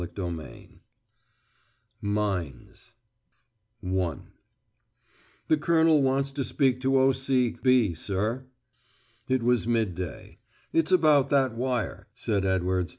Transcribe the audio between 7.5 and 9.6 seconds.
'B,' sir." It